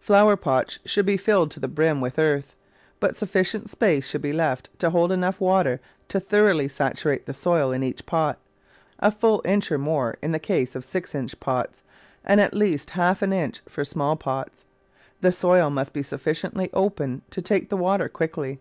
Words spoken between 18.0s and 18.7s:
quickly.